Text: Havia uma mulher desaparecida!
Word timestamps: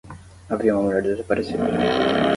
Havia 0.49 0.73
uma 0.73 0.81
mulher 0.81 1.03
desaparecida! 1.03 1.63